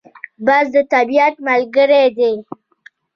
باز 0.45 0.67
د 0.75 0.77
طبیعت 0.93 1.35
ملګری 1.47 2.05
دی 2.17 2.33